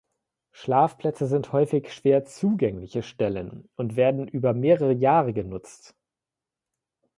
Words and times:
Schlafplätze 0.51 1.27
sind 1.27 1.51
häufig 1.53 1.93
schwer 1.93 2.25
zugängliche 2.25 3.03
Stellen 3.03 3.69
und 3.75 3.95
werden 3.95 4.27
über 4.27 4.55
mehrere 4.55 4.93
Jahre 4.93 5.31
genutzt. 5.31 5.95